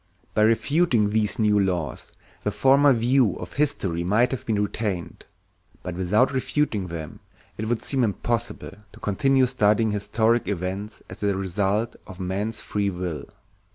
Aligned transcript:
By 0.33 0.41
refuting 0.41 1.11
these 1.11 1.37
new 1.37 1.59
laws 1.59 2.07
the 2.43 2.49
former 2.49 2.91
view 2.91 3.35
of 3.35 3.53
history 3.53 4.03
might 4.03 4.31
have 4.31 4.47
been 4.47 4.59
retained; 4.63 5.27
but 5.83 5.93
without 5.93 6.31
refuting 6.31 6.87
them 6.87 7.19
it 7.55 7.67
would 7.69 7.83
seem 7.83 8.03
impossible 8.03 8.77
to 8.93 8.99
continue 8.99 9.45
studying 9.45 9.91
historic 9.91 10.47
events 10.47 11.03
as 11.07 11.19
the 11.19 11.35
results 11.37 11.97
of 12.07 12.19
man's 12.19 12.59
free 12.59 12.89
will. 12.89 13.25